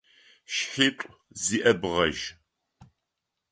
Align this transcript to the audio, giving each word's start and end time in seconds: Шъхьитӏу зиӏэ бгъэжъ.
Шъхьитӏу 0.53 1.11
зиӏэ 1.43 1.73
бгъэжъ. 1.81 2.21